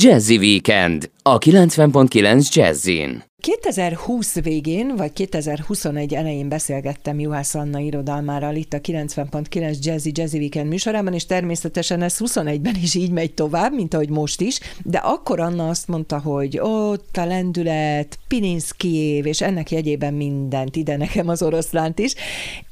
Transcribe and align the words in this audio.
Jazzy 0.00 0.38
Weekend 0.38 1.08
a 1.24 1.38
90.9 1.38 2.50
Jazzin. 2.56 3.29
2020 3.40 4.40
végén, 4.40 4.96
vagy 4.96 5.12
2021 5.12 6.14
elején 6.14 6.48
beszélgettem 6.48 7.20
Juhász 7.20 7.54
Anna 7.54 7.78
irodalmárral 7.78 8.54
itt 8.54 8.72
a 8.72 8.80
90.9 8.80 9.78
Jazzy 9.80 10.10
Jazzy 10.14 10.38
Weekend 10.38 10.68
műsorában, 10.68 11.14
és 11.14 11.26
természetesen 11.26 12.02
ez 12.02 12.16
21-ben 12.18 12.74
is 12.82 12.94
így 12.94 13.10
megy 13.10 13.34
tovább, 13.34 13.74
mint 13.74 13.94
ahogy 13.94 14.08
most 14.08 14.40
is, 14.40 14.60
de 14.84 14.98
akkor 14.98 15.40
Anna 15.40 15.68
azt 15.68 15.88
mondta, 15.88 16.18
hogy 16.18 16.58
ott 16.62 17.16
a 17.16 17.24
lendület, 17.24 18.18
Pilinszki 18.28 18.94
év, 18.94 19.26
és 19.26 19.40
ennek 19.40 19.70
jegyében 19.70 20.14
mindent, 20.14 20.76
ide 20.76 20.96
nekem 20.96 21.28
az 21.28 21.42
oroszlánt 21.42 21.98
is, 21.98 22.14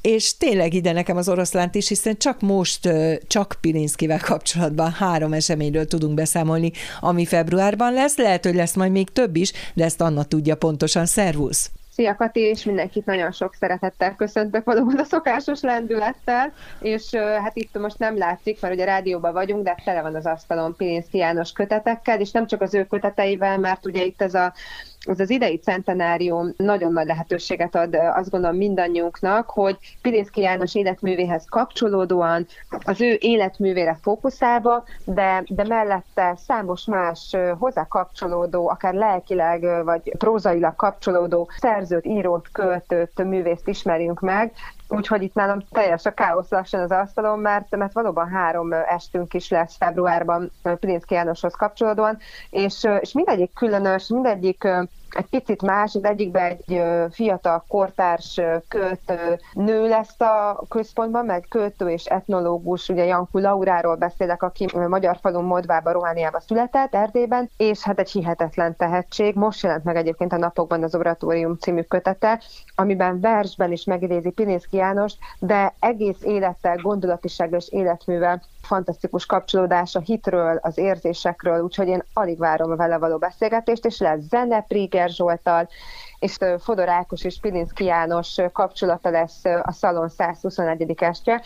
és 0.01 0.37
tényleg 0.37 0.73
ide 0.73 0.91
nekem 0.91 1.17
az 1.17 1.29
oroszlánt 1.29 1.75
is, 1.75 1.87
hiszen 1.87 2.17
csak 2.17 2.41
most, 2.41 2.89
csak 3.27 3.57
Pilinszkivel 3.61 4.19
kapcsolatban 4.19 4.91
három 4.91 5.33
eseményről 5.33 5.85
tudunk 5.85 6.13
beszámolni, 6.13 6.71
ami 6.99 7.25
februárban 7.25 7.93
lesz, 7.93 8.17
lehet, 8.17 8.45
hogy 8.45 8.55
lesz 8.55 8.75
majd 8.75 8.91
még 8.91 9.09
több 9.09 9.35
is, 9.35 9.51
de 9.73 9.83
ezt 9.83 10.01
Anna 10.01 10.23
tudja 10.23 10.57
pontosan. 10.59 11.05
Szervusz! 11.05 11.71
Szia 11.99 12.15
Kati, 12.15 12.39
és 12.39 12.63
mindenkit 12.63 13.05
nagyon 13.05 13.31
sok 13.31 13.53
szeretettel 13.53 14.15
köszöntök 14.15 14.65
valóban 14.65 14.97
a 14.97 15.03
szokásos 15.03 15.61
lendülettel, 15.61 16.53
és 16.81 17.15
hát 17.15 17.55
itt 17.55 17.77
most 17.77 17.99
nem 17.99 18.17
látszik, 18.17 18.61
mert 18.61 18.73
ugye 18.73 18.85
rádióban 18.85 19.33
vagyunk, 19.33 19.63
de 19.63 19.77
tele 19.85 20.01
van 20.01 20.15
az 20.15 20.25
asztalon 20.25 20.75
Pilinszki 20.75 21.17
János 21.17 21.51
kötetekkel, 21.51 22.19
és 22.19 22.31
nem 22.31 22.47
csak 22.47 22.61
az 22.61 22.73
ő 22.73 22.85
köteteivel, 22.85 23.57
mert 23.57 23.85
ugye 23.85 24.03
itt 24.03 24.21
ez 24.21 24.33
a 24.33 24.53
az 25.07 25.19
az 25.19 25.29
idei 25.29 25.57
centenárium 25.57 26.53
nagyon 26.57 26.93
nagy 26.93 27.05
lehetőséget 27.05 27.75
ad 27.75 27.95
azt 27.95 28.29
gondolom 28.29 28.55
mindannyiunknak, 28.57 29.49
hogy 29.49 29.77
Pilinszki 30.01 30.41
János 30.41 30.75
életművéhez 30.75 31.45
kapcsolódóan 31.49 32.47
az 32.83 33.01
ő 33.01 33.17
életművére 33.19 33.97
fókuszálva, 34.01 34.83
de, 35.05 35.43
de 35.47 35.63
mellette 35.67 36.35
számos 36.45 36.85
más 36.85 37.35
hozzá 37.59 37.87
kapcsolódó, 37.87 38.69
akár 38.69 38.93
lelkileg 38.93 39.83
vagy 39.83 40.17
prózailag 40.17 40.75
kapcsolódó 40.75 41.49
szerzőt, 41.57 42.05
írót, 42.05 42.49
költőt, 42.51 43.23
művészt 43.23 43.67
ismerjünk 43.67 44.19
meg, 44.19 44.51
Úgyhogy 44.91 45.21
itt 45.21 45.33
nálam 45.33 45.59
teljes 45.71 46.05
a 46.05 46.13
káosz 46.13 46.49
lassan 46.49 46.81
az 46.81 46.91
asztalon, 46.91 47.39
mert, 47.39 47.75
mert 47.75 47.93
valóban 47.93 48.29
három 48.29 48.73
estünk 48.73 49.33
is 49.33 49.49
lesz 49.49 49.75
februárban 49.77 50.51
Pilinszki 50.79 51.13
Jánoshoz 51.13 51.53
kapcsolódóan, 51.53 52.17
és, 52.49 52.87
és 52.99 53.11
mindegyik 53.11 53.53
különös, 53.53 54.07
mindegyik 54.07 54.67
egy 55.15 55.25
picit 55.25 55.61
más, 55.61 55.95
az 55.95 56.03
egyikben 56.03 56.43
egy 56.43 56.81
fiatal 57.11 57.63
kortárs 57.67 58.39
költő 58.67 59.39
nő 59.53 59.87
lesz 59.87 60.21
a 60.21 60.63
központban, 60.69 61.25
meg 61.25 61.45
költő 61.49 61.89
és 61.89 62.05
etnológus, 62.05 62.89
ugye 62.89 63.05
Janku 63.05 63.39
Lauráról 63.39 63.95
beszélek, 63.95 64.43
aki 64.43 64.65
Magyar 64.87 65.17
falun 65.21 65.43
Modvába, 65.43 65.91
Rohániába 65.91 66.39
született, 66.39 66.95
Erdélyben, 66.95 67.49
és 67.57 67.83
hát 67.83 67.99
egy 67.99 68.11
hihetetlen 68.11 68.75
tehetség. 68.75 69.35
Most 69.35 69.63
jelent 69.63 69.83
meg 69.83 69.95
egyébként 69.95 70.33
a 70.33 70.37
napokban 70.37 70.83
az 70.83 70.95
Oratórium 70.95 71.57
című 71.57 71.81
kötete, 71.81 72.41
amiben 72.75 73.19
versben 73.19 73.71
is 73.71 73.83
megidézi 73.83 74.29
Pilinszki 74.29 74.77
János, 74.77 75.13
de 75.39 75.73
egész 75.79 76.23
élettel, 76.23 76.75
gondolatisággal 76.75 77.59
és 77.59 77.69
életművel 77.69 78.41
fantasztikus 78.69 79.25
kapcsolódás 79.25 79.95
a 79.95 79.99
hitről, 79.99 80.59
az 80.61 80.77
érzésekről, 80.77 81.61
úgyhogy 81.61 81.87
én 81.87 82.03
alig 82.13 82.37
várom 82.37 82.71
a 82.71 82.75
vele 82.75 82.97
való 82.97 83.17
beszélgetést, 83.17 83.85
és 83.85 83.99
lesz 83.99 84.19
zene 84.29 84.61
Priger 84.61 85.09
Zsoltal, 85.09 85.69
és 86.19 86.37
Fodor 86.59 86.89
Ákos 86.89 87.23
és 87.23 87.39
Pilinszki 87.41 87.83
János 87.83 88.35
kapcsolata 88.53 89.09
lesz 89.09 89.45
a 89.45 89.71
Szalon 89.71 90.09
121. 90.09 90.95
estje. 90.97 91.41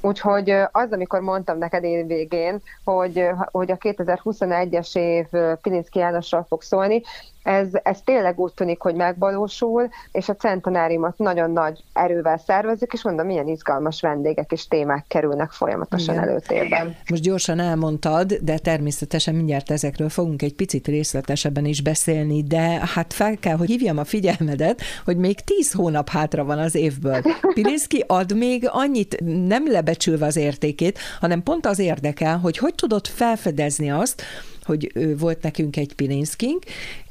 Úgyhogy 0.00 0.50
az, 0.72 0.92
amikor 0.92 1.20
mondtam 1.20 1.58
neked 1.58 1.84
én 1.84 2.06
végén, 2.06 2.62
hogy, 2.84 3.28
hogy 3.50 3.70
a 3.70 3.76
2021-es 3.76 4.96
év 4.96 5.26
Pilinszki 5.62 5.98
Jánosról 5.98 6.44
fog 6.48 6.62
szólni, 6.62 7.02
ez, 7.48 7.68
ez 7.82 7.98
tényleg 8.04 8.38
úgy 8.38 8.52
tűnik, 8.52 8.80
hogy 8.80 8.94
megvalósul, 8.94 9.88
és 10.12 10.28
a 10.28 10.34
centenáriumot 10.36 11.18
nagyon 11.18 11.50
nagy 11.50 11.84
erővel 11.92 12.38
szervezzük, 12.38 12.92
és 12.92 13.02
mondom, 13.02 13.26
milyen 13.26 13.48
izgalmas 13.48 14.00
vendégek 14.00 14.52
és 14.52 14.68
témák 14.68 15.04
kerülnek 15.08 15.50
folyamatosan 15.50 16.14
Igen. 16.14 16.28
előtérben. 16.28 16.96
Most 17.10 17.22
gyorsan 17.22 17.60
elmondtad, 17.60 18.32
de 18.32 18.58
természetesen 18.58 19.34
mindjárt 19.34 19.70
ezekről 19.70 20.08
fogunk 20.08 20.42
egy 20.42 20.54
picit 20.54 20.86
részletesebben 20.86 21.64
is 21.64 21.82
beszélni, 21.82 22.42
de 22.42 22.80
hát 22.94 23.12
fel 23.12 23.36
kell, 23.36 23.56
hogy 23.56 23.68
hívjam 23.68 23.98
a 23.98 24.04
figyelmedet, 24.18 24.82
hogy 25.04 25.16
még 25.16 25.40
tíz 25.40 25.72
hónap 25.72 26.08
hátra 26.08 26.44
van 26.44 26.58
az 26.58 26.74
évből. 26.74 27.22
Pilinszki 27.54 28.04
ad 28.06 28.36
még 28.36 28.68
annyit, 28.70 29.20
nem 29.46 29.70
lebecsülve 29.70 30.26
az 30.26 30.36
értékét, 30.36 30.98
hanem 31.20 31.42
pont 31.42 31.66
az 31.66 31.78
érdekel, 31.78 32.38
hogy 32.38 32.58
hogy 32.58 32.74
tudod 32.74 33.06
felfedezni 33.06 33.90
azt, 33.90 34.22
hogy 34.62 34.92
volt 35.18 35.42
nekünk 35.42 35.76
egy 35.76 35.94
Pilinszkink, 35.94 36.64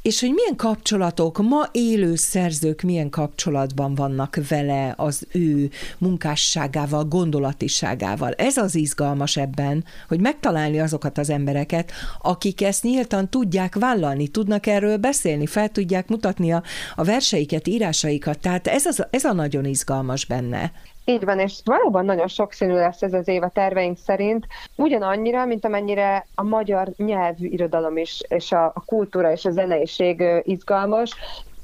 és 0.08 0.20
hogy 0.20 0.34
milyen 0.34 0.56
kapcsolatok, 0.56 1.38
ma 1.38 1.70
élő 1.72 2.16
szerzők 2.16 2.82
milyen 2.82 3.10
kapcsolatban 3.10 3.96
vannak 3.96 4.38
vele, 4.50 4.94
az 4.98 5.28
ő 5.32 5.70
munkásságával, 5.98 7.06
gondolatiságával. 7.06 8.32
Ez 8.32 8.58
az 8.58 8.76
izgalmas 8.76 9.38
ebben, 9.38 9.86
hogy 10.08 10.20
megtalálni 10.20 10.80
azokat 10.80 11.18
az 11.18 11.30
embereket, 11.30 11.92
akik 12.22 12.62
ezt 12.62 12.84
nyíltan 12.84 13.30
tudják 13.30 13.76
vállalni, 13.76 14.28
tudnak 14.28 14.66
erről 14.66 14.98
beszélni, 14.98 15.46
fel 15.46 15.70
tudják 15.70 16.08
mutatni 16.08 16.54
a, 16.54 16.64
a 16.96 17.04
verseiket, 17.04 17.68
írásaikat. 17.68 18.40
Tehát 18.40 18.68
ez, 18.68 18.86
az, 18.86 19.06
ez 19.10 19.24
a 19.24 19.34
nagyon 19.34 19.66
izgalmas 19.66 20.26
benne. 20.26 20.72
Így 21.10 21.26
van, 21.26 21.40
és 21.40 21.62
valóban 21.64 22.06
nagyon 22.06 22.28
sokszínű 22.28 22.74
lesz 22.74 23.02
ez 23.02 23.14
az 23.14 23.28
év 23.28 23.44
a 23.44 23.50
terveink 23.50 23.98
szerint, 23.98 24.48
ugyanannyira, 24.76 25.46
mint 25.46 25.66
amennyire 25.66 26.28
a 26.36 26.44
magyar 26.44 26.94
nyelvű 26.98 27.48
irodalom 27.48 27.98
is, 27.98 28.22
és 28.28 28.52
a, 28.52 28.66
a 28.66 28.84
kultúra 28.86 29.32
és 29.32 29.46
a 29.46 29.52
zeneiség 29.52 30.24
izgalmas, 30.44 31.16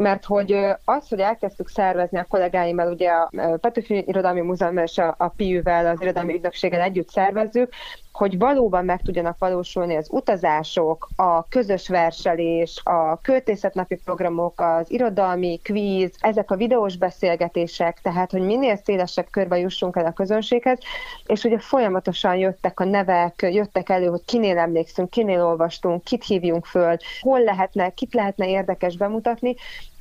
mert 0.04 0.26
hogy 0.26 0.52
az, 0.86 1.10
hogy 1.10 1.20
elkezdtük 1.20 1.70
szervezni 1.70 2.18
a 2.18 2.26
kollégáimmal, 2.30 2.92
ugye 2.92 3.10
a 3.10 3.30
Petőfi 3.62 4.04
Irodalmi 4.08 4.42
Múzeum 4.42 4.78
és 4.78 4.98
a, 4.98 5.16
a 5.18 5.28
PIU-vel, 5.28 5.86
az 5.86 6.02
irodalmi 6.02 6.34
ügynökséggel 6.34 6.82
együtt 6.82 7.10
szervezzük, 7.10 7.74
hogy 8.14 8.38
valóban 8.38 8.86
meg 8.86 9.02
tudjanak 9.02 9.38
valósulni 9.38 9.96
az 9.96 10.08
utazások, 10.12 11.10
a 11.16 11.48
közös 11.48 11.88
verselés, 11.88 12.82
a 12.84 13.22
költészetnapi 13.22 13.96
programok, 13.96 14.62
az 14.62 14.92
irodalmi 14.92 15.60
kvíz, 15.64 16.12
ezek 16.20 16.52
a 16.52 16.56
videós 16.56 16.98
beszélgetések, 16.98 18.00
tehát 18.02 18.32
hogy 18.32 18.42
minél 18.42 18.76
szélesebb 18.76 19.28
körbe 19.32 19.58
jussunk 19.58 19.96
el 19.96 20.06
a 20.06 20.12
közönséghez, 20.12 20.78
és 21.26 21.44
ugye 21.44 21.60
folyamatosan 21.60 22.36
jöttek 22.36 22.80
a 22.80 22.86
nevek, 22.86 23.48
jöttek 23.52 23.90
elő, 23.90 24.08
hogy 24.08 24.26
kinél 24.26 24.58
emlékszünk, 24.58 25.10
kinél 25.10 25.46
olvastunk, 25.46 26.04
kit 26.04 26.24
hívjunk 26.24 26.66
föl, 26.66 26.98
hol 27.22 27.40
lehetne, 27.40 27.90
kit 27.90 28.14
lehetne 28.14 28.50
érdekes 28.50 28.98
bemutatni, 28.98 29.56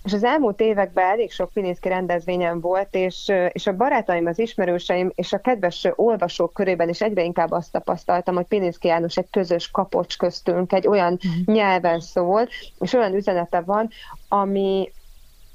és 0.04 0.12
az 0.12 0.24
elmúlt 0.24 0.60
években 0.60 1.04
elég 1.04 1.32
sok 1.32 1.52
Pilinszki 1.52 1.88
rendezvényem 1.88 2.60
volt, 2.60 2.88
és, 2.90 3.32
és 3.52 3.66
a 3.66 3.76
barátaim, 3.76 4.26
az 4.26 4.38
ismerőseim 4.38 5.12
és 5.14 5.32
a 5.32 5.38
kedves 5.38 5.88
olvasók 5.94 6.52
körében 6.52 6.88
is 6.88 7.00
egyre 7.00 7.22
inkább 7.22 7.50
azt 7.50 7.72
tapasztaltam, 7.72 8.34
hogy 8.34 8.46
Pilinszki 8.46 8.86
János 8.88 9.16
egy 9.16 9.30
közös 9.30 9.70
kapocs 9.70 10.16
köztünk, 10.16 10.72
egy 10.72 10.86
olyan 10.86 11.12
uh-huh. 11.12 11.54
nyelven 11.54 12.00
szól, 12.00 12.48
és 12.78 12.92
olyan 12.92 13.14
üzenete 13.14 13.60
van, 13.60 13.88
ami, 14.28 14.92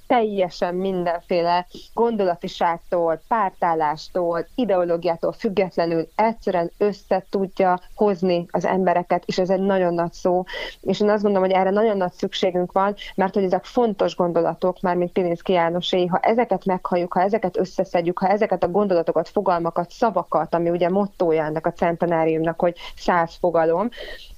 teljesen 0.07 0.75
mindenféle 0.75 1.67
gondolatiságtól, 1.93 3.21
pártállástól, 3.27 4.47
ideológiától 4.55 5.31
függetlenül 5.31 6.07
egyszerűen 6.15 6.71
össze 6.77 7.25
tudja 7.29 7.79
hozni 7.95 8.45
az 8.51 8.65
embereket, 8.65 9.23
és 9.25 9.37
ez 9.37 9.49
egy 9.49 9.61
nagyon 9.61 9.93
nagy 9.93 10.13
szó. 10.13 10.43
És 10.81 10.99
én 10.99 11.09
azt 11.09 11.23
gondolom, 11.23 11.47
hogy 11.47 11.57
erre 11.57 11.69
nagyon 11.69 11.97
nagy 11.97 12.11
szükségünk 12.11 12.71
van, 12.71 12.95
mert 13.15 13.33
hogy 13.33 13.43
ezek 13.43 13.65
fontos 13.65 14.15
gondolatok, 14.15 14.81
már 14.81 14.95
mint 14.95 15.11
Pilinszki 15.11 15.51
Jánosé, 15.51 16.05
ha 16.05 16.19
ezeket 16.19 16.65
meghalljuk, 16.65 17.13
ha 17.13 17.21
ezeket 17.21 17.57
összeszedjük, 17.57 18.19
ha 18.19 18.27
ezeket 18.27 18.63
a 18.63 18.71
gondolatokat, 18.71 19.29
fogalmakat, 19.29 19.91
szavakat, 19.91 20.53
ami 20.53 20.69
ugye 20.69 20.89
mottója 20.89 21.43
ennek 21.43 21.65
a 21.65 21.73
centenáriumnak, 21.73 22.59
hogy 22.59 22.75
száz 22.95 23.35
fogalom, 23.39 23.89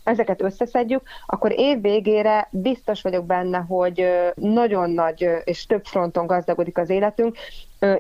ezeket 0.10 0.42
összeszedjük, 0.42 1.02
akkor 1.26 1.52
év 1.60 1.82
végére 1.82 2.48
biztos 2.52 3.02
vagyok 3.02 3.26
benne, 3.26 3.58
hogy 3.58 4.10
nagyon 4.36 4.90
nagy 4.90 5.30
és 5.44 5.66
több 5.66 5.86
fronton 5.86 6.28
gazdagodik 6.28 6.78
az 6.78 6.90
életünk, 6.90 7.38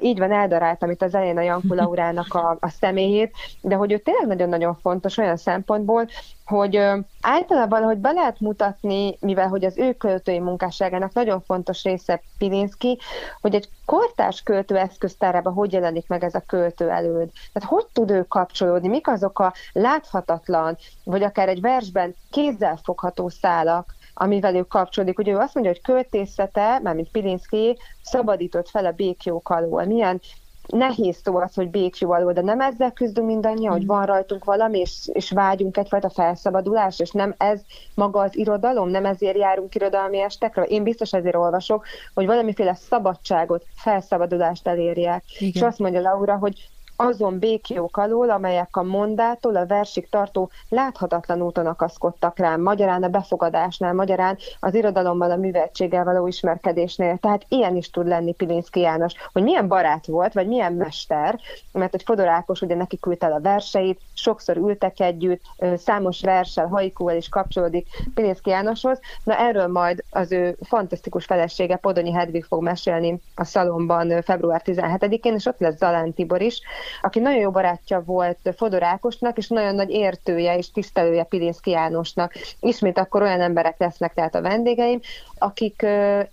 így 0.02 0.18
van, 0.18 0.31
eldaráltam 0.31 0.90
itt 0.92 1.02
az 1.02 1.16
elején 1.16 1.38
a 1.38 1.42
Janku 1.42 1.74
Laurának 1.80 2.34
a, 2.34 2.58
a 2.60 2.70
személyét, 2.70 3.31
de 3.62 3.76
hogy 3.76 3.92
ő 3.92 3.98
tényleg 3.98 4.28
nagyon-nagyon 4.28 4.76
fontos 4.76 5.18
olyan 5.18 5.38
szempontból, 5.38 6.08
hogy 6.46 6.80
általában, 7.22 7.84
hogy 7.84 7.98
be 7.98 8.12
lehet 8.12 8.40
mutatni, 8.40 9.18
mivel 9.20 9.48
hogy 9.48 9.66
az 9.66 9.78
ő 9.78 9.94
költői 9.94 10.40
munkásságának 10.40 11.14
nagyon 11.14 11.42
fontos 11.42 11.84
része 11.84 12.22
Pilinszki, 12.38 13.00
hogy 13.42 13.56
egy 13.56 13.70
kortárs 13.86 14.44
költő 14.44 14.78
eszköztárában 14.78 15.54
hogy 15.54 15.74
jelenik 15.74 16.08
meg 16.08 16.24
ez 16.24 16.36
a 16.36 16.44
költő 16.48 16.90
előd. 16.90 17.30
Tehát 17.54 17.70
hogy 17.70 17.86
tud 17.94 18.12
ő 18.12 18.24
kapcsolódni, 18.24 18.88
mik 18.88 19.08
azok 19.08 19.40
a 19.40 19.54
láthatatlan, 19.74 20.78
vagy 21.04 21.24
akár 21.24 21.50
egy 21.50 21.62
versben 21.62 22.16
kézzelfogható 22.32 23.30
szálak, 23.30 23.98
amivel 24.19 24.56
ő 24.56 24.62
kapcsolódik. 24.62 25.19
Ugye 25.19 25.31
ő 25.31 25.38
azt 25.38 25.54
mondja, 25.54 25.71
hogy 25.74 25.81
költészete, 25.81 26.80
mármint 26.83 27.12
Pilinszki, 27.12 27.77
szabadított 28.01 28.69
fel 28.69 28.86
a 28.86 28.92
békjók 28.92 29.50
alól. 29.50 29.83
Milyen 29.86 30.21
nehéz 30.68 31.19
szó 31.24 31.36
az, 31.36 31.54
hogy 31.54 31.69
békjóvaló, 31.69 32.31
de 32.31 32.42
nem 32.42 32.62
ezzel 32.62 32.92
küzdünk 32.92 33.27
mindannyian, 33.27 33.71
hogy 33.71 33.83
mm. 33.83 33.88
van 33.88 34.06
rajtunk 34.06 34.44
valami, 34.44 34.80
és, 34.80 35.10
és 35.13 35.31
vágyunk 35.31 35.77
egyfajta 35.77 36.10
felszabadulás, 36.10 37.00
és 37.00 37.12
nem 37.12 37.36
ez 37.38 37.62
maga 37.95 38.19
az 38.19 38.38
irodalom, 38.38 38.89
nem 38.89 39.06
ezért 39.06 39.38
járunk 39.38 39.75
irodalmi 39.75 40.19
estekre. 40.19 40.63
Én 40.63 40.83
biztos 40.83 41.13
ezért 41.13 41.36
olvasok, 41.36 41.86
hogy 42.13 42.25
valamiféle 42.25 42.74
szabadságot, 42.74 43.65
felszabadulást 43.75 44.68
elérjek. 44.68 45.24
Igen. 45.38 45.51
És 45.54 45.62
azt 45.62 45.80
mondja 45.80 46.01
Laura, 46.01 46.38
hogy 46.38 46.69
azon 47.01 47.40
békjók 47.40 47.98
alól, 47.98 48.30
amelyek 48.30 48.75
a 48.75 48.84
mondától 48.84 49.56
a 49.56 49.66
versik 49.66 50.10
tartó 50.10 50.50
láthatatlan 50.69 51.42
úton 51.42 51.66
akaszkodtak 51.66 52.38
rám, 52.38 52.62
magyarán 52.62 53.04
a 53.04 53.07
befogadásnál, 53.07 53.94
magyarán 53.94 54.38
az 54.60 54.74
irodalommal, 54.74 55.31
a 55.31 55.36
műveltséggel 55.36 56.04
való 56.04 56.28
ismerkedésnél. 56.28 57.18
Tehát 57.18 57.46
ilyen 57.48 57.75
is 57.75 57.90
tud 57.90 58.07
lenni 58.07 58.34
Pilinszki 58.34 58.80
János, 58.80 59.13
hogy 59.34 59.44
milyen 59.44 59.68
barát 59.68 60.06
volt, 60.06 60.34
vagy 60.34 60.48
milyen 60.48 60.74
mester, 60.74 61.40
mert 61.72 61.92
hogy 61.92 62.04
Fodor 62.04 62.28
Ákos 62.28 62.62
ugye 62.62 62.75
neki 62.75 63.00
küldte 63.00 63.25
el 63.25 63.34
a 63.34 63.42
verseit, 63.42 64.00
sokszor 64.13 64.57
ültek 64.57 65.00
együtt, 65.00 65.42
számos 65.78 66.22
versel, 66.22 66.68
haikúval 66.68 67.16
is 67.16 67.30
kapcsolódik 67.30 67.88
Pilinszki 68.13 68.50
Jánoshoz. 68.50 69.00
Na 69.24 69.38
erről 69.38 69.68
majd 69.68 70.04
az 70.10 70.31
ő 70.31 70.57
fantasztikus 70.62 71.25
felesége 71.25 71.75
Podonyi 71.75 72.12
Hedvig 72.12 72.44
fog 72.44 72.63
mesélni 72.63 73.22
a 73.36 73.44
szalomban 73.44 74.22
február 74.22 74.62
17-én, 74.66 75.34
és 75.34 75.46
ott 75.46 75.60
lesz 75.60 75.78
Zalán 75.78 76.13
Tibor 76.13 76.42
is, 76.42 76.62
aki 77.01 77.19
nagyon 77.19 77.39
jó 77.39 77.51
barátja 77.51 78.03
volt 78.06 78.53
Fodor 78.56 78.83
Ákosnak, 78.83 79.38
és 79.38 79.47
nagyon 79.47 79.75
nagy 79.75 79.89
értője 79.89 80.57
és 80.57 80.71
tisztelője 80.71 81.24
Pilinszki 81.24 81.69
Jánosnak. 81.69 82.33
Ismét 82.59 82.97
akkor 82.97 83.21
olyan 83.21 83.41
emberek 83.41 83.80
lesznek 83.80 84.13
tehát 84.13 84.36
a 84.36 84.41
vendégeim, 84.41 85.00
akik 85.38 85.81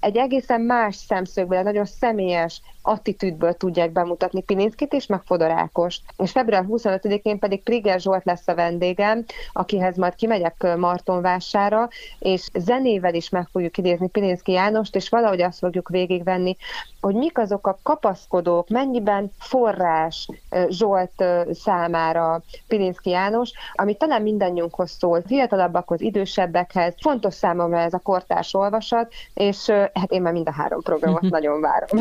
egy 0.00 0.16
egészen 0.16 0.60
más 0.60 0.96
szemszögből, 0.96 1.62
nagyon 1.62 1.84
személyes 1.84 2.60
attitűdből 2.86 3.52
tudják 3.52 3.92
bemutatni 3.92 4.42
Pilinszkit 4.42 4.92
és 4.92 5.06
meg 5.06 5.20
Fodor 5.24 5.50
Ákost. 5.50 6.02
És 6.16 6.30
február 6.30 6.64
25-én 6.68 7.38
pedig 7.38 7.62
Priger 7.62 8.00
Zsolt 8.00 8.24
lesz 8.24 8.48
a 8.48 8.54
vendégem, 8.54 9.24
akihez 9.52 9.96
majd 9.96 10.14
kimegyek 10.14 10.76
Martonvására, 10.76 11.88
és 12.18 12.48
zenével 12.54 13.14
is 13.14 13.28
meg 13.28 13.48
fogjuk 13.52 13.78
idézni 13.78 14.08
Pilinszki 14.08 14.52
Jánost, 14.52 14.96
és 14.96 15.08
valahogy 15.08 15.42
azt 15.42 15.58
fogjuk 15.58 15.88
végigvenni, 15.88 16.56
hogy 17.00 17.14
mik 17.14 17.38
azok 17.38 17.66
a 17.66 17.78
kapaszkodók, 17.82 18.68
mennyiben 18.68 19.30
forrás 19.38 20.28
Zsolt 20.68 21.24
számára 21.50 22.42
Pilinszki 22.68 23.10
János, 23.10 23.50
ami 23.72 23.94
talán 23.94 24.22
mindannyiunkhoz 24.22 24.90
szól, 24.90 25.22
fiatalabbakhoz, 25.26 26.00
idősebbekhez. 26.00 26.94
Fontos 27.00 27.34
számomra 27.34 27.78
ez 27.78 27.92
a 27.92 27.98
kortárs 27.98 28.54
olvasat, 28.54 29.12
és 29.34 29.68
hát 29.70 30.10
én 30.10 30.22
már 30.22 30.32
mind 30.32 30.48
a 30.48 30.52
három 30.52 30.82
programot 30.82 31.22
nagyon 31.36 31.60
várom. 31.60 32.00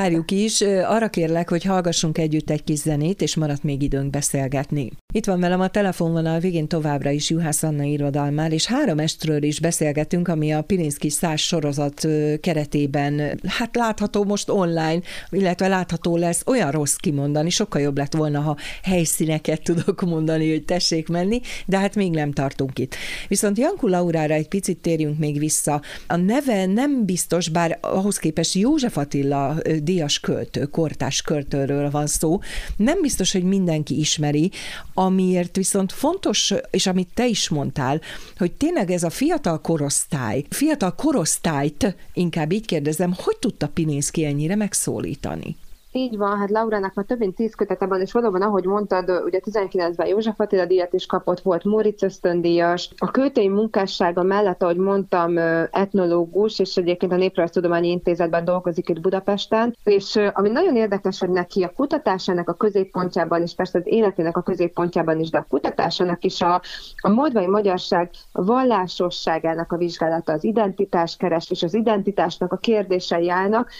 Várjuk 0.00 0.30
is. 0.30 0.60
Arra 0.60 1.08
kérlek, 1.08 1.48
hogy 1.48 1.64
hallgassunk 1.64 2.18
együtt 2.18 2.50
egy 2.50 2.64
kis 2.64 2.78
zenét, 2.78 3.22
és 3.22 3.36
maradt 3.36 3.62
még 3.62 3.82
időnk 3.82 4.10
beszélgetni. 4.10 4.92
Itt 5.12 5.24
van 5.24 5.40
velem 5.40 5.60
a 5.60 5.68
telefonvonal 5.68 6.38
végén 6.38 6.68
továbbra 6.68 7.10
is 7.10 7.30
Juhász 7.30 7.62
Anna 7.62 7.82
irodalmár, 7.82 8.52
és 8.52 8.66
három 8.66 8.98
estről 8.98 9.42
is 9.42 9.60
beszélgetünk, 9.60 10.28
ami 10.28 10.52
a 10.52 10.62
Pilinszki 10.62 11.10
száz 11.10 11.40
sorozat 11.40 12.06
keretében, 12.40 13.40
hát 13.46 13.76
látható 13.76 14.24
most 14.24 14.48
online, 14.48 15.00
illetve 15.30 15.68
látható 15.68 16.16
lesz, 16.16 16.42
olyan 16.46 16.70
rossz 16.70 16.94
kimondani, 16.94 17.50
sokkal 17.50 17.80
jobb 17.80 17.96
lett 17.96 18.14
volna, 18.14 18.40
ha 18.40 18.56
helyszíneket 18.82 19.62
tudok 19.62 20.00
mondani, 20.00 20.50
hogy 20.50 20.64
tessék 20.64 21.08
menni, 21.08 21.40
de 21.66 21.78
hát 21.78 21.94
még 21.94 22.10
nem 22.10 22.32
tartunk 22.32 22.78
itt. 22.78 22.94
Viszont 23.28 23.58
Janku 23.58 23.88
Laurára 23.88 24.34
egy 24.34 24.48
picit 24.48 24.78
térjünk 24.78 25.18
még 25.18 25.38
vissza. 25.38 25.82
A 26.06 26.16
neve 26.16 26.66
nem 26.66 27.04
biztos, 27.04 27.48
bár 27.48 27.78
ahhoz 27.80 28.18
képest 28.18 28.54
József 28.54 28.96
Attila 28.96 29.56
díjas 29.90 30.20
költő, 30.20 30.64
kortás 30.64 31.22
költőről 31.22 31.90
van 31.90 32.06
szó, 32.06 32.40
nem 32.76 33.00
biztos, 33.00 33.32
hogy 33.32 33.42
mindenki 33.42 33.98
ismeri, 33.98 34.50
amiért 34.94 35.56
viszont 35.56 35.92
fontos, 35.92 36.54
és 36.70 36.86
amit 36.86 37.08
te 37.14 37.26
is 37.26 37.48
mondtál, 37.48 38.00
hogy 38.36 38.52
tényleg 38.52 38.90
ez 38.90 39.02
a 39.02 39.10
fiatal 39.10 39.60
korosztály, 39.60 40.44
fiatal 40.50 40.94
korosztályt, 40.94 41.96
inkább 42.12 42.52
így 42.52 42.66
kérdezem, 42.66 43.14
hogy 43.16 43.36
tudta 43.38 43.68
Pininszki 43.68 44.24
ennyire 44.24 44.54
megszólítani? 44.54 45.56
Így 45.92 46.16
van, 46.16 46.38
hát 46.38 46.50
Laurának 46.50 46.94
már 46.94 47.06
több 47.06 47.18
mint 47.18 47.34
tíz 47.34 47.54
kötete 47.54 47.86
van, 47.86 48.00
és 48.00 48.12
valóban, 48.12 48.42
ahogy 48.42 48.64
mondtad, 48.64 49.22
ugye 49.24 49.40
19-ben 49.44 50.06
József 50.06 50.40
Attila 50.40 50.66
díjat 50.66 50.92
is 50.92 51.06
kapott, 51.06 51.40
volt 51.40 51.64
Moritz 51.64 52.02
ösztöndíjas. 52.02 52.90
A 52.96 53.10
költői 53.10 53.48
munkássága 53.48 54.22
mellett, 54.22 54.62
ahogy 54.62 54.76
mondtam, 54.76 55.38
etnológus, 55.70 56.58
és 56.58 56.76
egyébként 56.76 57.12
a 57.12 57.16
Néprajztudományi 57.16 57.88
Intézetben 57.88 58.44
dolgozik 58.44 58.88
itt 58.88 59.00
Budapesten, 59.00 59.76
és 59.84 60.18
ami 60.32 60.48
nagyon 60.48 60.76
érdekes, 60.76 61.18
hogy 61.20 61.30
neki 61.30 61.62
a 61.62 61.72
kutatásának 61.76 62.48
a 62.48 62.54
középpontjában, 62.54 63.42
és 63.42 63.54
persze 63.54 63.78
az 63.78 63.86
életének 63.86 64.36
a 64.36 64.42
középpontjában 64.42 65.20
is, 65.20 65.30
de 65.30 65.38
a 65.38 65.46
kutatásának 65.48 66.24
is 66.24 66.40
a, 66.40 66.60
a 67.00 67.08
moldvai 67.08 67.46
magyarság 67.46 68.10
vallásosságának 68.32 69.72
a 69.72 69.76
vizsgálata, 69.76 70.32
az 70.32 70.44
identitáskeres 70.44 71.50
és 71.50 71.62
az 71.62 71.74
identitásnak 71.74 72.52
a 72.52 72.56
kérdései 72.56 73.30
állnak, 73.30 73.70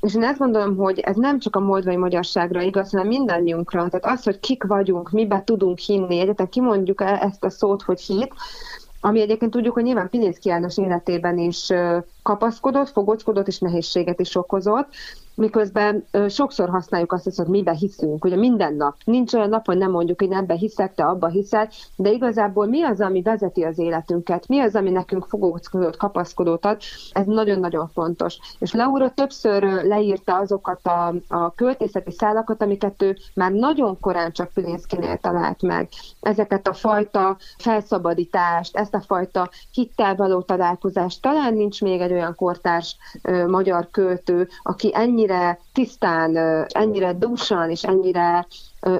és 0.00 0.14
én 0.14 0.24
azt 0.24 0.38
gondolom, 0.38 0.76
hogy 0.76 0.98
ez 0.98 1.16
nem 1.16 1.38
csak 1.38 1.56
a 1.56 1.60
moldvai 1.60 1.96
magyarságra 1.96 2.60
igaz, 2.60 2.90
hanem 2.90 3.06
mindannyiunkra. 3.06 3.88
Tehát 3.88 4.18
az, 4.18 4.24
hogy 4.24 4.40
kik 4.40 4.64
vagyunk, 4.64 5.10
mibe 5.10 5.42
tudunk 5.44 5.78
hinni, 5.78 6.20
egyetek 6.20 6.48
kimondjuk 6.48 7.00
ezt 7.00 7.44
a 7.44 7.50
szót, 7.50 7.82
hogy 7.82 8.00
hit, 8.00 8.32
ami 9.00 9.20
egyébként 9.20 9.50
tudjuk, 9.50 9.74
hogy 9.74 9.82
nyilván 9.82 10.08
Pilinszki 10.08 10.48
János 10.48 10.78
életében 10.78 11.38
is 11.38 11.68
kapaszkodott, 12.22 12.88
fogockodott 12.88 13.48
és 13.48 13.58
nehézséget 13.58 14.20
is 14.20 14.36
okozott, 14.36 14.88
miközben 15.34 16.04
ö, 16.10 16.28
sokszor 16.28 16.68
használjuk 16.68 17.12
azt, 17.12 17.36
hogy 17.36 17.46
mibe 17.46 17.72
hiszünk, 17.72 18.24
ugye 18.24 18.36
minden 18.36 18.74
nap. 18.74 18.94
Nincs 19.04 19.34
olyan 19.34 19.48
nap, 19.48 19.66
hogy 19.66 19.78
nem 19.78 19.90
mondjuk, 19.90 20.20
hogy 20.20 20.30
ebbe 20.32 20.54
hiszek, 20.54 20.94
te 20.94 21.04
abba 21.04 21.28
hiszel, 21.28 21.68
de 21.96 22.10
igazából 22.10 22.66
mi 22.66 22.82
az, 22.82 23.00
ami 23.00 23.22
vezeti 23.22 23.62
az 23.62 23.78
életünket, 23.78 24.48
mi 24.48 24.60
az, 24.60 24.74
ami 24.74 24.90
nekünk 24.90 25.24
fogóckodót, 25.24 25.96
kapaszkodót 25.96 26.64
ad, 26.64 26.80
ez 27.12 27.26
nagyon-nagyon 27.26 27.88
fontos. 27.88 28.38
És 28.58 28.72
Laura 28.72 29.10
többször 29.10 29.62
leírta 29.62 30.36
azokat 30.36 30.86
a, 30.86 31.14
a 31.28 31.54
költészeti 31.54 32.10
szálakat, 32.10 32.62
amiket 32.62 33.02
ő 33.02 33.16
már 33.34 33.52
nagyon 33.52 34.00
korán 34.00 34.32
csak 34.32 34.52
Pilinszkinél 34.52 35.16
talált 35.16 35.62
meg. 35.62 35.88
Ezeket 36.20 36.68
a 36.68 36.72
fajta 36.72 37.36
felszabadítást, 37.58 38.76
ezt 38.76 38.94
a 38.94 39.00
fajta 39.00 39.50
hittel 39.72 40.16
való 40.16 40.42
találkozást. 40.42 41.22
Talán 41.22 41.54
nincs 41.54 41.82
még 41.82 42.00
egy 42.00 42.12
olyan 42.12 42.34
kortárs 42.34 42.96
ö, 43.22 43.48
magyar 43.48 43.88
költő, 43.90 44.48
aki 44.62 44.90
ennyire 44.94 45.19
ennyire 45.20 45.58
tisztán, 45.72 46.36
ennyire 46.68 47.12
dúsan 47.12 47.70
és 47.70 47.82
ennyire 47.82 48.46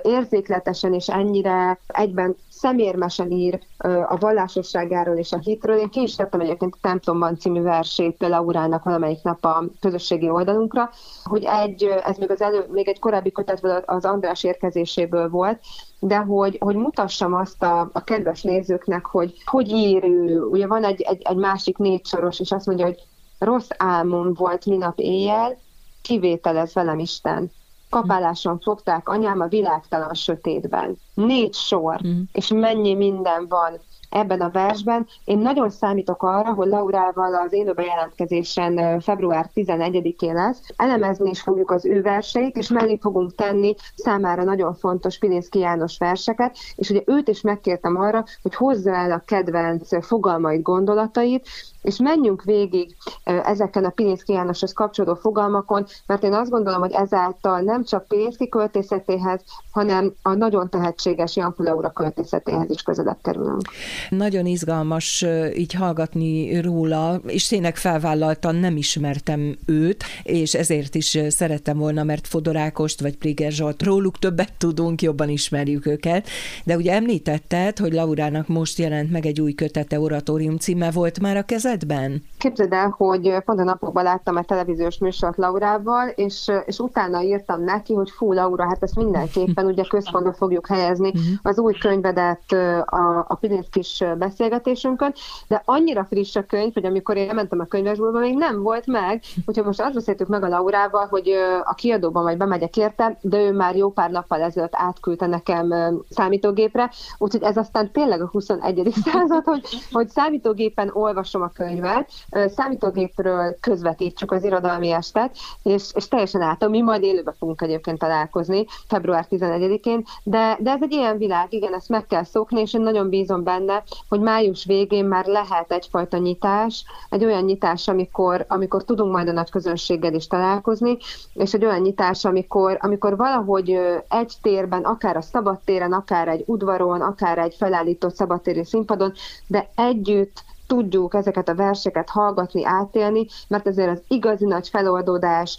érzékletesen 0.02 0.94
és 0.94 1.08
ennyire 1.08 1.78
egyben 1.86 2.36
szemérmesen 2.50 3.30
ír 3.30 3.60
a 4.08 4.16
vallásosságáról 4.18 5.16
és 5.16 5.32
a 5.32 5.38
hitről. 5.38 5.76
Én 5.76 5.88
ki 5.88 6.00
is 6.00 6.14
tettem 6.14 6.40
egyébként 6.40 6.74
a 6.74 6.78
Templomban 6.80 7.38
című 7.38 7.62
versét 7.62 8.16
Laurának 8.18 8.84
valamelyik 8.84 9.22
nap 9.22 9.44
a 9.44 9.64
közösségi 9.80 10.28
oldalunkra, 10.28 10.90
hogy 11.24 11.44
egy, 11.44 11.84
ez 12.04 12.16
még 12.16 12.30
az 12.30 12.40
elő, 12.40 12.66
még 12.72 12.88
egy 12.88 12.98
korábbi 12.98 13.32
kötetből 13.32 13.82
az 13.86 14.04
András 14.04 14.44
érkezéséből 14.44 15.28
volt, 15.28 15.60
de 15.98 16.16
hogy, 16.16 16.56
hogy 16.60 16.76
mutassam 16.76 17.34
azt 17.34 17.62
a, 17.62 17.90
a 17.92 18.04
kedves 18.04 18.42
nézőknek, 18.42 19.06
hogy 19.06 19.34
hogy 19.44 19.68
ír 19.68 20.04
ő. 20.04 20.42
Ugye 20.42 20.66
van 20.66 20.84
egy, 20.84 21.00
egy, 21.00 21.22
egy 21.24 21.36
másik 21.36 21.76
négy 21.76 22.06
soros, 22.06 22.40
és 22.40 22.52
azt 22.52 22.66
mondja, 22.66 22.84
hogy 22.84 22.98
rossz 23.40 23.68
álmom 23.76 24.34
volt 24.34 24.66
minap 24.66 24.98
éjjel, 24.98 25.56
kivételez 26.02 26.72
velem 26.72 26.98
Isten. 26.98 27.50
Kapáláson 27.90 28.58
fogták 28.60 29.08
anyám 29.08 29.40
a 29.40 29.46
világtalan 29.46 30.14
sötétben. 30.14 30.96
Négy 31.14 31.54
sor, 31.54 32.00
mm. 32.06 32.20
és 32.32 32.48
mennyi 32.48 32.94
minden 32.94 33.48
van 33.48 33.80
ebben 34.10 34.40
a 34.40 34.50
versben. 34.50 35.06
Én 35.24 35.38
nagyon 35.38 35.70
számítok 35.70 36.22
arra, 36.22 36.52
hogy 36.52 36.68
Laurával 36.68 37.34
az 37.34 37.52
élőbe 37.52 37.82
jelentkezésen 37.82 39.00
február 39.00 39.50
11-én 39.54 40.34
lesz. 40.34 40.62
Elemezni 40.76 41.30
is 41.30 41.40
fogjuk 41.40 41.70
az 41.70 41.84
ő 41.84 42.02
verseit, 42.02 42.56
és 42.56 42.68
mellé 42.68 42.98
fogunk 43.00 43.34
tenni 43.34 43.74
számára 43.94 44.44
nagyon 44.44 44.74
fontos 44.74 45.18
Pilinszki 45.18 45.58
János 45.58 45.98
verseket, 45.98 46.56
és 46.74 46.90
ugye 46.90 47.02
őt 47.06 47.28
is 47.28 47.40
megkértem 47.40 47.96
arra, 47.96 48.24
hogy 48.42 48.54
hozza 48.54 48.94
el 48.94 49.12
a 49.12 49.22
kedvenc 49.26 50.06
fogalmait, 50.06 50.62
gondolatait, 50.62 51.48
és 51.82 51.96
menjünk 51.96 52.42
végig 52.42 52.96
ezeken 53.24 53.84
a 53.84 53.90
Pilinszki 53.90 54.32
Jánoshoz 54.32 54.72
kapcsolódó 54.72 55.14
fogalmakon, 55.14 55.86
mert 56.06 56.22
én 56.22 56.32
azt 56.32 56.50
gondolom, 56.50 56.80
hogy 56.80 56.92
ezáltal 56.92 57.60
nem 57.60 57.84
csak 57.84 58.08
Pilinszki 58.08 58.48
költészetéhez, 58.48 59.40
hanem 59.70 60.14
a 60.22 60.34
nagyon 60.34 60.68
tehetséges 60.70 61.36
Jan 61.36 61.54
Laura 61.56 61.90
költészetéhez 61.90 62.70
is 62.70 62.82
közelebb 62.82 63.18
kerülünk. 63.22 63.62
Nagyon 64.10 64.46
izgalmas 64.46 65.26
így 65.56 65.72
hallgatni 65.72 66.60
róla, 66.60 67.20
és 67.26 67.46
tényleg 67.46 67.76
felvállaltan 67.76 68.54
nem 68.54 68.76
ismertem 68.76 69.56
őt, 69.66 70.04
és 70.22 70.54
ezért 70.54 70.94
is 70.94 71.18
szerettem 71.28 71.78
volna, 71.78 72.02
mert 72.02 72.26
Fodorákost 72.26 73.00
vagy 73.00 73.16
Priger 73.16 73.52
Zsolt, 73.52 73.82
róluk 73.82 74.18
többet 74.18 74.52
tudunk, 74.58 75.02
jobban 75.02 75.28
ismerjük 75.28 75.86
őket. 75.86 76.28
De 76.64 76.76
ugye 76.76 76.92
említetted, 76.92 77.78
hogy 77.78 77.92
Laurának 77.92 78.48
most 78.48 78.78
jelent 78.78 79.10
meg 79.10 79.26
egy 79.26 79.40
új 79.40 79.52
kötete, 79.52 80.00
Oratórium 80.00 80.56
címe 80.56 80.90
volt 80.90 81.20
már 81.20 81.36
a 81.36 81.42
kezedben? 81.70 82.22
Képzeld 82.38 82.72
el, 82.72 82.94
hogy 82.96 83.38
pont 83.44 83.60
a 83.60 83.64
napokban 83.64 84.02
láttam 84.02 84.36
egy 84.36 84.46
televíziós 84.46 84.98
műsort 84.98 85.36
Laurával, 85.36 86.08
és, 86.08 86.50
és 86.66 86.78
utána 86.78 87.22
írtam 87.22 87.64
neki, 87.64 87.94
hogy 87.94 88.10
fú, 88.10 88.32
Laura, 88.32 88.64
hát 88.64 88.82
ezt 88.82 88.96
mindenképpen 88.96 89.66
ugye 89.66 89.84
központba 89.88 90.32
fogjuk 90.32 90.66
helyezni 90.66 91.08
mhm. 91.08 91.20
az 91.42 91.58
új 91.58 91.72
könyvedet 91.72 92.52
a, 92.84 93.24
a 93.28 93.34
Pilinszkis 93.34 94.04
beszélgetésünkön, 94.18 95.12
de 95.48 95.62
annyira 95.64 96.04
friss 96.04 96.36
a 96.36 96.42
könyv, 96.42 96.74
hogy 96.74 96.84
amikor 96.84 97.16
én 97.16 97.34
mentem 97.34 97.60
a 97.60 97.64
könyvesboltba, 97.64 98.18
még 98.18 98.36
nem 98.36 98.62
volt 98.62 98.86
meg, 98.86 99.22
úgyhogy 99.46 99.64
most 99.64 99.80
azt 99.80 99.94
beszéltük 99.94 100.28
meg 100.28 100.42
a 100.42 100.48
Laurával, 100.48 101.06
hogy 101.06 101.28
a 101.64 101.74
kiadóban 101.74 102.22
majd 102.22 102.38
bemegyek 102.38 102.76
érte, 102.76 103.18
de 103.20 103.40
ő 103.40 103.52
már 103.52 103.76
jó 103.76 103.90
pár 103.90 104.10
nappal 104.10 104.40
ezelőtt 104.40 104.74
átküldte 104.74 105.26
nekem 105.26 105.74
számítógépre, 106.08 106.90
úgyhogy 107.18 107.42
ez 107.42 107.56
aztán 107.56 107.92
tényleg 107.92 108.20
a 108.20 108.28
21. 108.32 108.92
század, 109.12 109.44
hogy, 109.44 109.62
hogy 109.90 110.08
számítógépen 110.08 110.90
olvasom 110.92 111.42
a 111.42 111.50
könyvet, 111.60 112.10
számítógépről 112.30 113.56
közvetítsük 113.60 114.32
az 114.32 114.44
irodalmi 114.44 114.90
estet, 114.90 115.36
és, 115.62 115.90
és 115.94 116.08
teljesen 116.08 116.40
átom, 116.40 116.70
mi 116.70 116.80
majd 116.80 117.02
élőben 117.02 117.34
fogunk 117.38 117.62
egyébként 117.62 117.98
találkozni 117.98 118.64
február 118.88 119.26
11-én, 119.30 120.04
de, 120.22 120.56
de 120.60 120.70
ez 120.70 120.82
egy 120.82 120.92
ilyen 120.92 121.18
világ, 121.18 121.52
igen, 121.52 121.74
ezt 121.74 121.88
meg 121.88 122.06
kell 122.06 122.24
szokni, 122.24 122.60
és 122.60 122.74
én 122.74 122.80
nagyon 122.80 123.08
bízom 123.08 123.42
benne, 123.42 123.82
hogy 124.08 124.20
május 124.20 124.64
végén 124.64 125.04
már 125.04 125.26
lehet 125.26 125.72
egyfajta 125.72 126.16
nyitás, 126.16 126.84
egy 127.08 127.24
olyan 127.24 127.44
nyitás, 127.44 127.88
amikor, 127.88 128.44
amikor 128.48 128.84
tudunk 128.84 129.12
majd 129.12 129.28
a 129.28 129.32
nagy 129.32 129.50
közönséggel 129.50 130.14
is 130.14 130.26
találkozni, 130.26 130.96
és 131.34 131.52
egy 131.54 131.64
olyan 131.64 131.80
nyitás, 131.80 132.24
amikor, 132.24 132.78
amikor 132.80 133.16
valahogy 133.16 133.78
egy 134.08 134.32
térben, 134.42 134.82
akár 134.82 135.16
a 135.16 135.22
szabadtéren, 135.22 135.92
akár 135.92 136.28
egy 136.28 136.42
udvaron, 136.46 137.00
akár 137.00 137.38
egy 137.38 137.54
felállított 137.54 138.14
szabadtéri 138.14 138.64
színpadon, 138.64 139.12
de 139.46 139.68
együtt 139.74 140.42
tudjuk 140.70 141.14
ezeket 141.14 141.48
a 141.48 141.54
verseket 141.54 142.08
hallgatni, 142.08 142.64
átélni, 142.64 143.26
mert 143.48 143.66
ezért 143.66 143.90
az 143.90 144.02
igazi 144.08 144.44
nagy 144.44 144.68
feloldódás, 144.68 145.58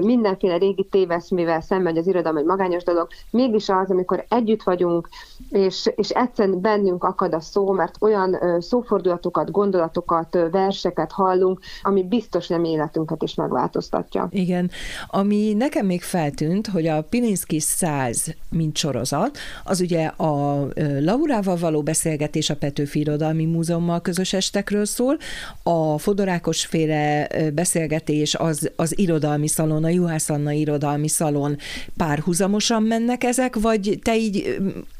mindenféle 0.00 0.56
régi 0.56 0.86
téveszmével 0.90 1.60
szemben, 1.60 1.92
hogy 1.92 2.00
az 2.00 2.06
irodalom 2.06 2.36
egy 2.38 2.44
magányos 2.44 2.82
dolog, 2.82 3.08
mégis 3.30 3.68
az, 3.68 3.90
amikor 3.90 4.24
együtt 4.28 4.62
vagyunk, 4.62 5.08
és, 5.50 5.90
és 5.96 6.08
egyszerűen 6.08 6.60
bennünk 6.60 7.04
akad 7.04 7.34
a 7.34 7.40
szó, 7.40 7.72
mert 7.72 7.94
olyan 8.00 8.38
szófordulatokat, 8.60 9.50
gondolatokat, 9.50 10.38
verseket 10.50 11.12
hallunk, 11.12 11.60
ami 11.82 12.04
biztos 12.04 12.48
nem 12.48 12.64
életünket 12.64 13.22
is 13.22 13.34
megváltoztatja. 13.34 14.28
Igen. 14.30 14.70
Ami 15.06 15.52
nekem 15.52 15.86
még 15.86 16.02
feltűnt, 16.02 16.66
hogy 16.66 16.86
a 16.86 17.02
Pilinszki 17.02 17.60
100 17.60 18.34
mint 18.50 18.76
sorozat, 18.76 19.38
az 19.64 19.80
ugye 19.80 20.06
a 20.06 20.66
Laurával 21.00 21.56
való 21.56 21.82
beszélgetés 21.82 22.50
a 22.50 22.56
Petőfi 22.56 22.98
Irodalmi 22.98 23.44
Múzeummal 23.44 24.00
közös 24.00 24.32
estekről 24.32 24.84
szól, 24.84 25.16
a 25.62 25.98
Fodorákos 25.98 26.64
féle 26.66 27.28
beszélgetés 27.54 28.34
az, 28.34 28.70
az 28.76 28.98
irodalmi 28.98 29.48
szalon, 29.62 29.84
a 29.84 29.88
Juhász 29.88 30.30
Anna 30.30 30.52
irodalmi 30.52 31.08
szalon 31.08 31.56
párhuzamosan 31.96 32.82
mennek 32.82 33.24
ezek, 33.24 33.56
vagy 33.56 33.98
te 34.02 34.16
így 34.16 34.56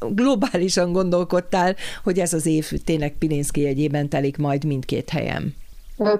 globálisan 0.09 0.91
gondolkodtál, 0.91 1.75
hogy 2.03 2.19
ez 2.19 2.33
az 2.33 2.45
év 2.45 2.71
tényleg 2.83 3.17
Pilinszki 3.17 3.61
jegyében 3.61 4.09
telik 4.09 4.37
majd 4.37 4.63
mindkét 4.65 5.09
helyen? 5.09 5.53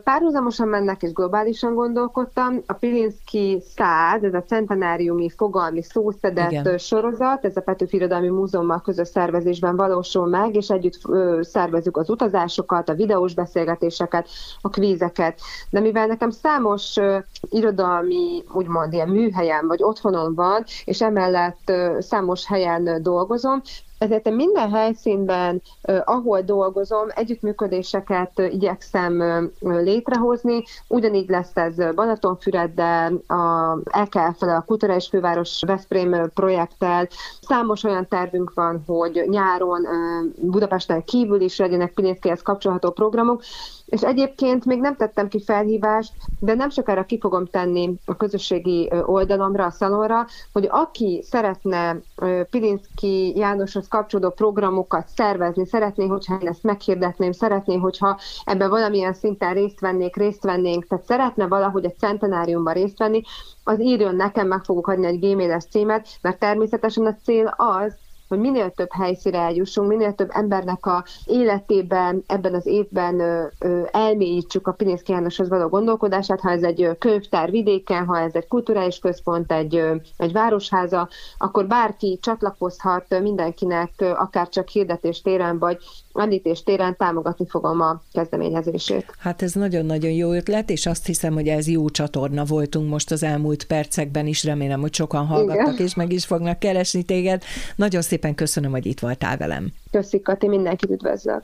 Párhuzamosan 0.03 0.67
mennek 0.67 1.01
és 1.01 1.13
globálisan 1.13 1.73
gondolkodtam. 1.73 2.63
A 2.65 2.73
Pilinszki 2.73 3.61
100, 3.75 4.23
ez 4.23 4.33
a 4.33 4.43
centenáriumi 4.43 5.29
fogalmi 5.29 5.83
szószedett 5.83 6.51
Igen. 6.51 6.77
sorozat, 6.77 7.45
ez 7.45 7.57
a 7.57 7.61
Petőfi 7.61 7.95
Irodalmi 7.95 8.27
Múzeummal 8.27 8.81
közös 8.81 9.07
szervezésben 9.07 9.75
valósul 9.75 10.27
meg, 10.27 10.55
és 10.55 10.69
együtt 10.69 10.99
szervezzük 11.41 11.97
az 11.97 12.09
utazásokat, 12.09 12.89
a 12.89 12.93
videós 12.93 13.33
beszélgetéseket, 13.33 14.27
a 14.61 14.69
kvízeket. 14.69 15.39
De 15.69 15.79
mivel 15.79 16.07
nekem 16.07 16.29
számos 16.29 16.95
irodalmi, 17.49 18.43
úgymond 18.53 18.93
ilyen 18.93 19.09
műhelyen 19.09 19.67
vagy 19.67 19.83
otthonon 19.83 20.35
van, 20.35 20.63
és 20.85 21.01
emellett 21.01 21.71
számos 21.99 22.45
helyen 22.45 23.01
dolgozom, 23.01 23.61
ezért 24.03 24.27
én 24.27 24.33
minden 24.33 24.71
helyszínben, 24.71 25.61
ahol 26.03 26.41
dolgozom, 26.41 27.07
együttműködéseket 27.15 28.31
igyekszem 28.39 29.23
létrehozni. 29.59 30.63
Ugyanígy 30.87 31.29
lesz 31.29 31.55
ez 31.55 31.93
Balatonfüreddel, 31.95 33.13
a 33.27 33.77
EKF, 33.83 34.41
a 34.41 34.63
Kulturális 34.65 35.07
Főváros 35.07 35.61
Veszprém 35.67 36.29
projekttel. 36.33 37.07
Számos 37.41 37.83
olyan 37.83 38.07
tervünk 38.07 38.51
van, 38.53 38.83
hogy 38.87 39.23
nyáron 39.27 39.87
Budapesten 40.41 41.03
kívül 41.03 41.41
is 41.41 41.57
legyenek 41.57 41.93
Pilinszkihez 41.93 42.41
kapcsolható 42.41 42.91
programok, 42.91 43.41
és 43.85 44.01
egyébként 44.01 44.65
még 44.65 44.79
nem 44.79 44.95
tettem 44.95 45.27
ki 45.27 45.43
felhívást, 45.43 46.13
de 46.39 46.53
nem 46.53 46.69
sokára 46.69 47.05
ki 47.05 47.19
fogom 47.19 47.45
tenni 47.45 47.93
a 48.05 48.15
közösségi 48.15 48.91
oldalomra, 49.05 49.65
a 49.65 49.69
szalonra, 49.69 50.25
hogy 50.53 50.67
aki 50.71 51.23
szeretne 51.29 51.97
Pilinszki 52.49 53.37
Jánoshoz 53.37 53.87
kapcsolódó 53.93 54.29
programokat 54.29 55.07
szervezni, 55.07 55.65
szeretné, 55.65 56.07
hogyha 56.07 56.37
én 56.41 56.47
ezt 56.47 56.63
meghirdetném, 56.63 57.31
szeretné, 57.31 57.77
hogyha 57.77 58.19
ebben 58.43 58.69
valamilyen 58.69 59.13
szinten 59.13 59.53
részt 59.53 59.79
vennék, 59.79 60.15
részt 60.15 60.43
vennénk, 60.43 60.87
tehát 60.87 61.05
szeretne 61.05 61.47
valahogy 61.47 61.85
egy 61.85 61.97
centenáriumban 61.97 62.73
részt 62.73 62.97
venni, 62.97 63.21
az 63.63 63.79
írjon 63.81 64.15
nekem, 64.15 64.47
meg 64.47 64.63
fogok 64.63 64.87
adni 64.87 65.05
egy 65.05 65.19
gmail-es 65.19 65.65
címet, 65.65 66.07
mert 66.21 66.39
természetesen 66.39 67.05
a 67.05 67.15
cél 67.23 67.53
az, 67.57 67.95
hogy 68.33 68.41
minél 68.41 68.71
több 68.71 68.91
helyszíre 68.91 69.37
eljussunk, 69.39 69.87
minél 69.87 70.13
több 70.13 70.29
embernek 70.31 70.85
a 70.85 71.03
életében 71.25 72.23
ebben 72.27 72.53
az 72.53 72.65
évben 72.65 73.19
ö, 73.59 73.83
elmélyítsük 73.91 74.67
a 74.67 74.71
Pinészki 74.71 75.11
Jánoshoz 75.11 75.49
való 75.49 75.67
gondolkodását, 75.67 76.39
ha 76.39 76.49
ez 76.49 76.63
egy 76.63 76.89
könyvtár 76.99 77.51
vidéken, 77.51 78.05
ha 78.05 78.19
ez 78.19 78.33
egy 78.33 78.47
kulturális 78.47 78.99
központ, 78.99 79.51
egy, 79.51 79.83
egy 80.17 80.31
városháza, 80.31 81.09
akkor 81.37 81.67
bárki 81.67 82.19
csatlakozhat 82.21 83.19
mindenkinek, 83.21 83.91
akár 83.97 84.49
csak 84.49 84.67
hirdetés 84.67 85.21
téren, 85.21 85.59
vagy 85.59 85.77
említés 86.13 86.63
téren 86.63 86.97
támogatni 86.97 87.45
fogom 87.49 87.81
a 87.81 88.01
kezdeményezését. 88.11 89.15
Hát 89.17 89.41
ez 89.41 89.53
nagyon-nagyon 89.53 90.11
jó 90.11 90.31
ötlet, 90.31 90.69
és 90.69 90.85
azt 90.85 91.05
hiszem, 91.05 91.33
hogy 91.33 91.47
ez 91.47 91.67
jó 91.67 91.89
csatorna 91.89 92.43
voltunk 92.43 92.89
most 92.89 93.11
az 93.11 93.23
elmúlt 93.23 93.63
percekben 93.63 94.27
is, 94.27 94.43
remélem, 94.43 94.81
hogy 94.81 94.93
sokan 94.93 95.25
hallgattak, 95.25 95.73
Igen. 95.73 95.85
és 95.85 95.95
meg 95.95 96.11
is 96.11 96.25
fognak 96.25 96.59
keresni 96.59 97.03
téged. 97.03 97.43
Nagyon 97.75 98.01
szépen 98.01 98.35
köszönöm, 98.35 98.71
hogy 98.71 98.85
itt 98.85 98.99
voltál 98.99 99.37
velem. 99.37 99.71
Köszi, 99.91 100.21
Kati, 100.21 100.47
mindenkit 100.47 100.89
üdvözlök. 100.89 101.43